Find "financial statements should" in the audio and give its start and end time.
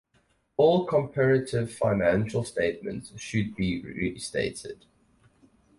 1.71-3.55